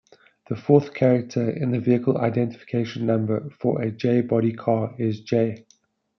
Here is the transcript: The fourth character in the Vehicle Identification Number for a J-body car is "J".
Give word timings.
The 0.49 0.55
fourth 0.55 0.95
character 0.95 1.47
in 1.47 1.69
the 1.69 1.79
Vehicle 1.79 2.17
Identification 2.17 3.05
Number 3.05 3.51
for 3.59 3.79
a 3.83 3.91
J-body 3.91 4.53
car 4.53 4.95
is 4.97 5.21
"J". 5.21 5.67